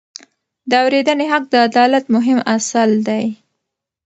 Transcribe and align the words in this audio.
د 0.69 0.71
اورېدنې 0.83 1.25
حق 1.31 1.43
د 1.49 1.55
عدالت 1.67 2.05
مهم 2.15 2.39
اصل 2.55 2.91
دی. 3.07 3.25